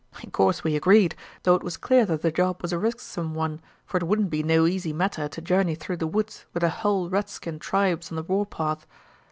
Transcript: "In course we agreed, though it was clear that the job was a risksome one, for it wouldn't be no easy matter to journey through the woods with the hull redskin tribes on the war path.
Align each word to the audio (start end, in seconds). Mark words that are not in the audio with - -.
"In 0.23 0.31
course 0.31 0.63
we 0.63 0.75
agreed, 0.75 1.13
though 1.43 1.53
it 1.53 1.61
was 1.61 1.77
clear 1.77 2.07
that 2.07 2.23
the 2.23 2.31
job 2.31 2.63
was 2.63 2.73
a 2.73 2.79
risksome 2.79 3.35
one, 3.35 3.61
for 3.85 3.97
it 3.97 4.03
wouldn't 4.07 4.31
be 4.31 4.41
no 4.41 4.65
easy 4.65 4.93
matter 4.93 5.27
to 5.29 5.41
journey 5.41 5.75
through 5.75 5.97
the 5.97 6.07
woods 6.07 6.47
with 6.55 6.61
the 6.61 6.69
hull 6.69 7.07
redskin 7.07 7.59
tribes 7.59 8.11
on 8.11 8.15
the 8.15 8.23
war 8.23 8.47
path. 8.47 8.87